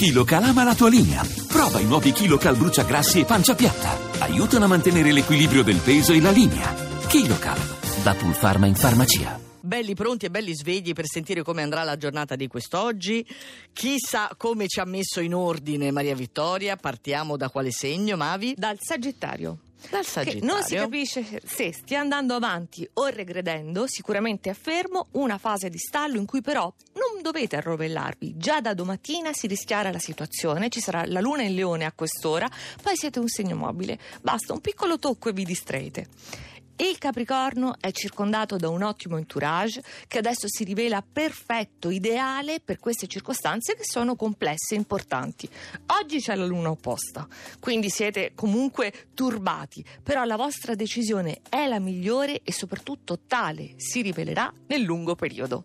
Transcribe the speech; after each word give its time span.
KiloCal 0.00 0.44
ama 0.44 0.64
la 0.64 0.74
tua 0.74 0.88
linea. 0.88 1.22
Prova 1.46 1.78
i 1.78 1.84
nuovi 1.84 2.12
KiloCal 2.12 2.56
bruciagrassi 2.56 3.20
e 3.20 3.26
pancia 3.26 3.54
piatta. 3.54 3.98
Aiutano 4.20 4.64
a 4.64 4.68
mantenere 4.68 5.12
l'equilibrio 5.12 5.62
del 5.62 5.76
peso 5.76 6.14
e 6.14 6.22
la 6.22 6.30
linea. 6.30 6.72
KiloCal, 7.06 7.58
da 8.02 8.14
Pulpharma 8.14 8.64
in 8.66 8.76
farmacia. 8.76 9.38
Belli 9.60 9.94
pronti 9.94 10.24
e 10.24 10.30
belli 10.30 10.54
svegli 10.54 10.94
per 10.94 11.04
sentire 11.06 11.42
come 11.42 11.60
andrà 11.60 11.82
la 11.82 11.98
giornata 11.98 12.34
di 12.34 12.46
quest'oggi. 12.46 13.26
Chissà 13.74 14.30
come 14.38 14.68
ci 14.68 14.80
ha 14.80 14.86
messo 14.86 15.20
in 15.20 15.34
ordine 15.34 15.90
Maria 15.90 16.14
Vittoria. 16.14 16.76
Partiamo 16.76 17.36
da 17.36 17.50
quale 17.50 17.70
segno, 17.70 18.16
Mavi? 18.16 18.54
Dal 18.56 18.78
Sagittario. 18.80 19.58
Dal 19.90 20.02
Che 20.02 20.08
Sagittario. 20.10 20.44
non 20.46 20.62
si 20.62 20.74
capisce 20.76 21.42
se 21.44 21.72
stia 21.74 22.00
andando 22.00 22.34
avanti 22.34 22.88
o 22.94 23.06
regredendo, 23.06 23.86
sicuramente 23.86 24.48
affermo 24.50 25.08
una 25.12 25.38
fase 25.38 25.68
di 25.70 25.78
stallo 25.78 26.16
in 26.18 26.26
cui 26.26 26.40
però 26.42 26.70
non 26.94 27.09
dovete 27.20 27.56
arrovellarvi. 27.56 28.34
Già 28.36 28.60
da 28.60 28.74
domattina 28.74 29.32
si 29.32 29.46
rischiara 29.46 29.90
la 29.90 29.98
situazione, 29.98 30.68
ci 30.68 30.80
sarà 30.80 31.04
la 31.06 31.20
luna 31.20 31.42
in 31.42 31.54
leone 31.54 31.84
a 31.84 31.92
quest'ora, 31.92 32.48
poi 32.82 32.96
siete 32.96 33.18
un 33.18 33.28
segno 33.28 33.56
mobile. 33.56 33.98
Basta 34.20 34.52
un 34.52 34.60
piccolo 34.60 34.98
tocco 34.98 35.28
e 35.28 35.32
vi 35.32 35.44
distraete. 35.44 36.08
Il 36.80 36.96
Capricorno 36.96 37.74
è 37.78 37.90
circondato 37.92 38.56
da 38.56 38.70
un 38.70 38.82
ottimo 38.82 39.18
entourage 39.18 39.82
che 40.08 40.16
adesso 40.16 40.46
si 40.48 40.64
rivela 40.64 41.02
perfetto, 41.02 41.90
ideale 41.90 42.58
per 42.64 42.78
queste 42.78 43.06
circostanze 43.06 43.74
che 43.74 43.84
sono 43.84 44.16
complesse 44.16 44.74
e 44.74 44.78
importanti. 44.78 45.46
Oggi 46.00 46.20
c'è 46.20 46.34
la 46.34 46.46
luna 46.46 46.70
opposta, 46.70 47.28
quindi 47.60 47.90
siete 47.90 48.32
comunque 48.34 49.08
turbati, 49.12 49.84
però 50.02 50.24
la 50.24 50.36
vostra 50.36 50.74
decisione 50.74 51.42
è 51.50 51.68
la 51.68 51.80
migliore 51.80 52.40
e 52.42 52.50
soprattutto 52.50 53.18
tale 53.26 53.74
si 53.76 54.00
rivelerà 54.00 54.50
nel 54.68 54.80
lungo 54.80 55.14
periodo. 55.14 55.64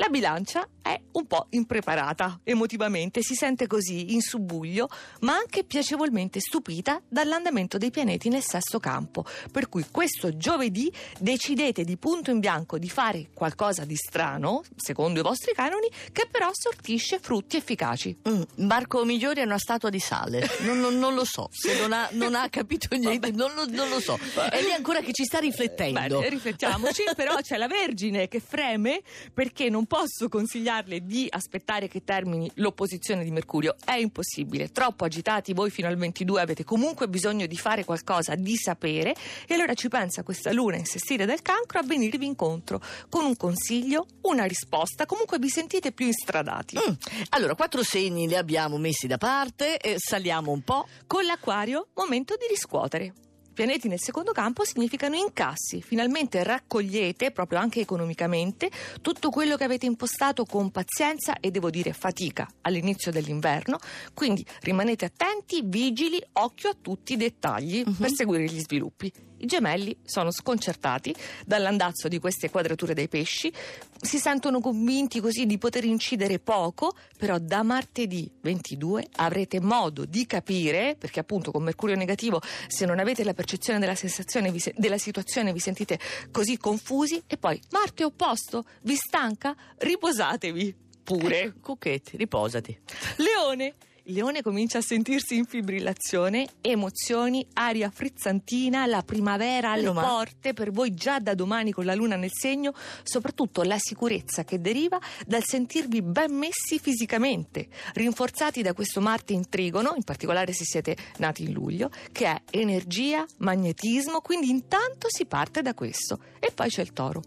La 0.00 0.08
bilancia 0.08 0.66
è 0.80 0.98
un 1.12 1.26
po' 1.26 1.48
impreparata 1.50 2.40
emotivamente, 2.42 3.20
si 3.22 3.34
sente 3.34 3.66
così 3.66 4.14
in 4.14 4.22
subbuglio, 4.22 4.88
ma 5.20 5.34
anche 5.36 5.62
piacevolmente 5.62 6.40
stupita 6.40 7.02
dall'andamento 7.06 7.76
dei 7.76 7.90
pianeti 7.90 8.30
nel 8.30 8.42
sesto 8.42 8.80
campo. 8.80 9.26
Per 9.52 9.68
cui 9.68 9.84
questo 9.90 10.34
giovedì 10.38 10.90
decidete 11.18 11.84
di 11.84 11.98
punto 11.98 12.30
in 12.30 12.40
bianco 12.40 12.78
di 12.78 12.88
fare 12.88 13.28
qualcosa 13.34 13.84
di 13.84 13.94
strano, 13.94 14.62
secondo 14.74 15.20
i 15.20 15.22
vostri 15.22 15.52
canoni, 15.52 15.88
che 16.12 16.26
però 16.30 16.48
sortisce 16.50 17.18
frutti 17.20 17.58
efficaci. 17.58 18.16
Mm, 18.26 18.42
Marco 18.66 19.04
Migliori 19.04 19.40
è 19.42 19.44
una 19.44 19.58
statua 19.58 19.90
di 19.90 20.00
sale. 20.00 20.48
Non, 20.60 20.80
non- 20.80 20.98
non 20.98 21.12
lo 21.14 21.26
so. 21.26 21.48
Se 21.52 21.78
non 21.78 21.92
ha, 21.92 22.08
non 22.12 22.34
ha 22.34 22.48
capito 22.48 22.96
niente, 22.96 23.32
non 23.32 23.52
lo, 23.54 23.66
non 23.68 23.90
lo 23.90 24.00
so. 24.00 24.18
È 24.50 24.62
lì 24.62 24.72
ancora 24.72 25.00
che 25.00 25.12
ci 25.12 25.24
sta 25.24 25.40
riflettendo. 25.40 26.20
Bene, 26.20 26.30
riflettiamoci, 26.30 27.02
però 27.14 27.36
c'è 27.42 27.58
la 27.58 27.66
Vergine 27.66 28.28
che 28.28 28.40
freme 28.40 29.02
perché 29.34 29.68
non 29.68 29.88
posso 29.90 30.28
consigliarle 30.28 31.04
di 31.04 31.26
aspettare 31.28 31.88
che 31.88 32.04
termini 32.04 32.48
l'opposizione 32.54 33.24
di 33.24 33.32
Mercurio. 33.32 33.74
È 33.84 33.94
impossibile, 33.94 34.70
troppo 34.70 35.04
agitati 35.04 35.52
voi 35.52 35.68
fino 35.68 35.88
al 35.88 35.96
22 35.96 36.40
avete 36.40 36.62
comunque 36.62 37.08
bisogno 37.08 37.46
di 37.46 37.56
fare 37.56 37.84
qualcosa, 37.84 38.36
di 38.36 38.54
sapere 38.54 39.16
e 39.48 39.54
allora 39.54 39.74
ci 39.74 39.88
pensa 39.88 40.22
questa 40.22 40.52
luna 40.52 40.76
in 40.76 40.84
sestile 40.84 41.26
del 41.26 41.42
cancro 41.42 41.80
a 41.80 41.82
venirvi 41.82 42.24
incontro 42.24 42.80
con 43.08 43.24
un 43.24 43.36
consiglio, 43.36 44.06
una 44.22 44.44
risposta, 44.44 45.06
comunque 45.06 45.40
vi 45.40 45.48
sentite 45.48 45.90
più 45.90 46.06
instradati. 46.06 46.76
Mm, 46.76 46.94
Allora, 47.30 47.56
quattro 47.56 47.82
segni 47.82 48.28
li 48.28 48.36
abbiamo 48.36 48.78
messi 48.78 49.08
da 49.08 49.18
parte, 49.18 49.76
e 49.78 49.96
saliamo 49.98 50.52
un 50.52 50.62
po'. 50.62 50.86
Con 51.08 51.24
l'acquario, 51.24 51.88
momento 51.94 52.36
di 52.36 52.46
riscuotere. 52.48 53.12
Pianeti 53.52 53.88
nel 53.88 54.00
secondo 54.00 54.32
campo 54.32 54.64
significano 54.64 55.16
incassi, 55.16 55.82
finalmente 55.82 56.42
raccogliete, 56.42 57.30
proprio 57.30 57.58
anche 57.58 57.80
economicamente, 57.80 58.70
tutto 59.02 59.30
quello 59.30 59.56
che 59.56 59.64
avete 59.64 59.86
impostato 59.86 60.44
con 60.44 60.70
pazienza 60.70 61.38
e 61.40 61.50
devo 61.50 61.70
dire 61.70 61.92
fatica 61.92 62.48
all'inizio 62.62 63.10
dell'inverno, 63.10 63.78
quindi 64.14 64.44
rimanete 64.60 65.04
attenti, 65.04 65.62
vigili, 65.64 66.22
occhio 66.34 66.70
a 66.70 66.76
tutti 66.80 67.14
i 67.14 67.16
dettagli 67.16 67.84
per 67.98 68.10
seguire 68.12 68.44
gli 68.44 68.60
sviluppi. 68.60 69.29
I 69.40 69.46
gemelli 69.46 69.96
sono 70.04 70.30
sconcertati 70.30 71.14
dall'andazzo 71.46 72.08
di 72.08 72.18
queste 72.18 72.50
quadrature 72.50 72.94
dei 72.94 73.08
pesci, 73.08 73.52
si 74.00 74.18
sentono 74.18 74.60
convinti 74.60 75.20
così 75.20 75.46
di 75.46 75.56
poter 75.58 75.84
incidere 75.84 76.38
poco, 76.38 76.94
però 77.16 77.38
da 77.38 77.62
martedì 77.62 78.30
22 78.40 79.08
avrete 79.16 79.60
modo 79.60 80.04
di 80.04 80.26
capire, 80.26 80.96
perché 80.98 81.20
appunto 81.20 81.50
con 81.50 81.62
Mercurio 81.62 81.96
negativo 81.96 82.40
se 82.66 82.84
non 82.84 82.98
avete 82.98 83.24
la 83.24 83.34
percezione 83.34 83.78
della 83.78 83.94
se- 83.94 84.74
della 84.76 84.98
situazione 84.98 85.52
vi 85.52 85.58
sentite 85.58 85.98
così 86.30 86.58
confusi 86.58 87.22
e 87.26 87.36
poi 87.36 87.60
Marte 87.70 88.04
opposto 88.04 88.64
vi 88.82 88.96
stanca, 88.96 89.56
riposatevi 89.78 90.74
pure. 91.02 91.54
Cucchetti, 91.60 92.16
riposati. 92.16 92.78
Leone. 93.16 93.74
Il 94.10 94.16
leone 94.16 94.42
comincia 94.42 94.78
a 94.78 94.82
sentirsi 94.82 95.36
in 95.36 95.44
fibrillazione, 95.44 96.44
emozioni, 96.62 97.46
aria 97.52 97.90
frizzantina, 97.90 98.84
la 98.86 99.04
primavera 99.04 99.70
alle 99.70 99.92
male. 99.92 100.04
porte, 100.04 100.52
per 100.52 100.72
voi 100.72 100.94
già 100.94 101.20
da 101.20 101.32
domani 101.34 101.70
con 101.70 101.84
la 101.84 101.94
luna 101.94 102.16
nel 102.16 102.32
segno, 102.32 102.74
soprattutto 103.04 103.62
la 103.62 103.78
sicurezza 103.78 104.42
che 104.42 104.60
deriva 104.60 104.98
dal 105.24 105.44
sentirvi 105.44 106.02
ben 106.02 106.34
messi 106.34 106.80
fisicamente, 106.80 107.68
rinforzati 107.92 108.62
da 108.62 108.72
questo 108.72 109.00
Marte 109.00 109.32
in 109.32 109.48
trigono, 109.48 109.92
in 109.94 110.02
particolare 110.02 110.52
se 110.52 110.64
siete 110.64 110.96
nati 111.18 111.44
in 111.44 111.52
luglio, 111.52 111.88
che 112.10 112.26
è 112.26 112.42
energia, 112.50 113.24
magnetismo, 113.36 114.22
quindi 114.22 114.50
intanto 114.50 115.06
si 115.08 115.24
parte 115.24 115.62
da 115.62 115.72
questo. 115.72 116.18
E 116.40 116.50
poi 116.50 116.68
c'è 116.68 116.82
il 116.82 116.92
toro. 116.92 117.22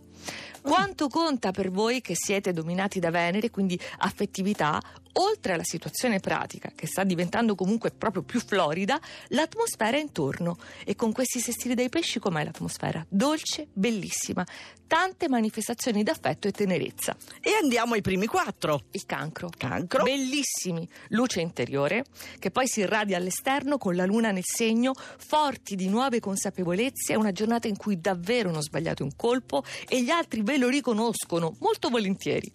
Quanto 0.62 1.10
conta 1.10 1.52
per 1.52 1.70
voi 1.70 2.02
che 2.02 2.16
siete 2.16 2.54
dominati 2.54 3.00
da 3.00 3.12
Venere, 3.12 3.50
quindi 3.50 3.80
affettività, 3.98 4.82
oltre 5.14 5.54
alla 5.54 5.64
situazione 5.64 6.20
pratica, 6.20 6.72
che 6.74 6.88
sta 6.88 7.04
diventando 7.04 7.54
comunque 7.56 7.92
proprio 7.92 8.24
più 8.24 8.40
florida, 8.40 9.00
l'atmosfera 9.30 9.98
intorno. 9.98 10.58
E 10.86 10.96
con 10.96 11.12
questi 11.12 11.40
sestili 11.40 11.76
dei 11.76 11.90
pesci 11.90 12.20
com'è 12.20 12.44
l'atmosfera? 12.44 13.06
Dolce, 13.10 13.68
bellissima, 13.74 14.46
tante 14.88 15.28
manifestazioni 15.28 16.04
d'affetto 16.04 16.48
e 16.48 16.52
tenerezza. 16.52 17.16
E 17.42 17.52
andiamo 17.62 17.96
ai 17.96 18.02
primi 18.02 18.26
quattro. 18.26 18.84
Il 18.92 19.06
cancro. 19.06 19.50
Cancro. 19.58 20.04
Bellissimi, 20.04 20.88
luce 21.10 21.42
interiore, 21.42 22.06
che 22.40 22.52
poi 22.52 22.68
si 22.68 22.82
irradia 22.82 23.18
all'esterno 23.18 23.78
con 23.78 23.96
la 23.96 24.06
luna 24.06 24.32
nel 24.32 24.46
segno, 24.46 24.94
forti 24.94 25.76
di 25.76 25.90
nuove 25.90 26.20
consapevolezze, 26.20 27.14
è 27.14 27.16
una 27.16 27.32
giornata 27.32 27.68
in 27.68 27.76
cui 27.76 28.00
davvero 28.00 28.52
non 28.52 28.62
sbagliate 28.62 29.04
un 29.04 29.16
colpo 29.16 29.64
e 29.88 30.02
gli 30.04 30.10
altri 30.14 30.42
ve 30.44 30.58
lo 30.58 30.70
riconoscono 30.70 31.56
molto 31.60 31.90
volentieri. 31.90 32.50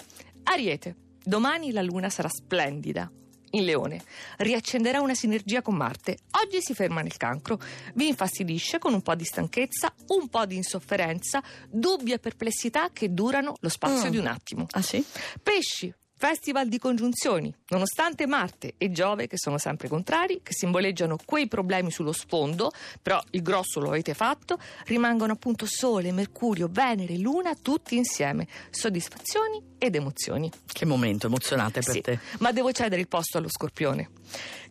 Ariete, 0.45 0.97
domani 1.23 1.73
la 1.73 1.83
luna 1.83 2.09
sarà 2.09 2.29
splendida. 2.29 3.11
In 3.53 3.65
Leone 3.65 4.03
riaccenderà 4.39 5.01
una 5.01 5.15
sinergia 5.15 5.63
con 5.63 5.75
Marte. 5.75 6.19
Oggi 6.43 6.61
si 6.61 6.75
ferma 6.75 7.01
nel 7.01 7.17
cancro, 7.17 7.59
vi 7.95 8.07
infastidisce 8.09 8.79
con 8.79 8.93
un 8.93 9.01
po' 9.01 9.15
di 9.15 9.25
stanchezza, 9.25 9.93
un 10.09 10.29
po' 10.29 10.45
di 10.45 10.57
insofferenza, 10.57 11.43
dubbi 11.71 12.13
e 12.13 12.19
perplessità 12.19 12.91
che 12.93 13.13
durano 13.15 13.55
lo 13.61 13.69
spazio 13.71 14.09
Mm. 14.09 14.11
di 14.11 14.17
un 14.19 14.27
attimo. 14.27 14.67
Ah 14.73 14.83
sì? 14.83 15.03
Pesci, 15.43 15.93
festival 16.19 16.67
di 16.69 16.79
congiunzioni, 16.79 17.55
nonostante 17.69 18.27
Marte 18.27 18.75
e 18.77 18.91
Giove, 18.91 19.29
che 19.29 19.39
sono 19.39 19.57
sempre 19.57 19.87
contrari, 19.89 20.41
che 20.43 20.53
simboleggiano 20.53 21.17
quei 21.25 21.47
problemi 21.47 21.93
sullo 21.93 22.13
sfondo, 22.13 22.73
però 23.01 23.23
il 23.31 23.43
grosso 23.43 23.79
lo 23.79 23.89
avete 23.89 24.15
fatto, 24.15 24.59
rimangono 24.87 25.33
appunto 25.33 25.65
Sole, 25.67 26.11
Mercurio, 26.11 26.69
Venere, 26.71 27.17
Luna, 27.19 27.55
tutti 27.55 27.97
insieme. 27.97 28.47
Soddisfazioni 28.71 29.63
ed 29.79 29.95
emozioni. 29.95 30.51
Che 30.67 30.85
momento 30.85 31.27
emozionante 31.29 31.81
per 31.81 31.93
Sì, 31.95 32.01
te. 32.01 32.19
ma 32.41 32.51
devo 32.51 32.73
cedere 32.73 33.01
il 33.01 33.07
posto 33.09 33.39
allo 33.39 33.49
Scorpione, 33.49 34.11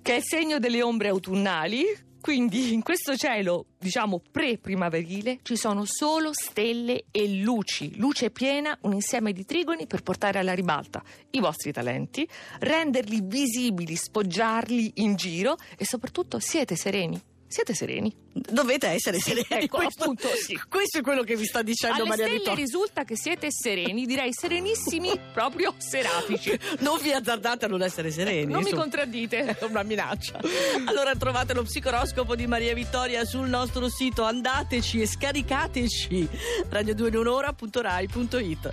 che 0.02 0.14
è 0.14 0.18
il 0.18 0.24
segno 0.26 0.60
delle 0.60 0.84
ombre 0.84 1.08
autunnali. 1.08 1.86
Quindi 2.28 2.74
in 2.74 2.84
questo 2.84 3.16
cielo, 3.16 3.68
diciamo 3.80 4.22
pre-primaverile, 4.30 5.40
ci 5.44 5.56
sono 5.56 5.86
solo 5.86 6.32
stelle 6.34 7.06
e 7.10 7.36
luci, 7.36 7.98
luce 7.98 8.32
piena, 8.32 8.78
un 8.82 8.92
insieme 8.92 9.32
di 9.32 9.46
trigoni 9.46 9.88
per 9.88 10.04
portare 10.04 10.38
alla 10.38 10.52
ribalta 10.52 11.02
i 11.30 11.40
vostri 11.40 11.72
talenti, 11.72 12.28
renderli 12.60 13.22
visibili, 13.24 13.96
spoggiarli 13.96 14.92
in 14.96 15.16
giro 15.16 15.56
e 15.78 15.86
soprattutto 15.86 16.38
siete 16.40 16.76
sereni. 16.76 17.37
Siete 17.48 17.74
sereni. 17.74 18.14
Dovete 18.34 18.88
essere 18.88 19.20
sereni. 19.20 19.46
ecco, 19.48 19.78
questo, 19.78 20.04
appunto, 20.04 20.28
sì. 20.36 20.60
questo 20.68 20.98
è 21.00 21.02
quello 21.02 21.24
che 21.24 21.36
vi 21.36 21.46
sta 21.46 21.62
dicendo 21.62 22.02
Alle 22.02 22.10
Maria 22.10 22.28
Vittoria. 22.28 22.56
risulta 22.56 23.04
che 23.04 23.16
siete 23.16 23.48
sereni, 23.52 24.06
direi 24.06 24.34
serenissimi, 24.34 25.18
proprio 25.34 25.74
serafici. 25.78 26.60
Non 26.80 27.00
vi 27.02 27.12
azzardate 27.14 27.66
a 27.66 27.68
non 27.68 27.82
essere 27.82 28.12
sereni. 28.12 28.46
Non 28.52 28.58
mi 28.58 28.70
insomma. 28.70 28.82
contraddite. 28.82 29.46
È 29.58 29.64
una 29.64 29.84
minaccia. 29.84 30.40
Allora 30.86 31.16
trovate 31.16 31.54
lo 31.54 31.64
psicoroscopo 31.64 32.36
di 32.36 32.48
Maria 32.48 32.74
Vittoria 32.74 33.24
sul 33.24 33.48
nostro 33.48 33.88
sito, 33.90 34.24
andateci 34.24 35.02
e 35.02 35.08
scaricateci 35.08 36.30
radio2inunora.rai.it 36.70 38.66